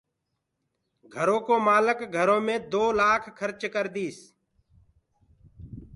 گھرو 1.13 1.37
ڪو 1.45 1.55
مآلڪ 1.67 1.99
گھرو 2.15 2.37
مي 2.45 2.55
دو 2.71 2.83
لآک 2.99 3.23
کرچ 3.37 3.61
ڪرديس 3.73 4.17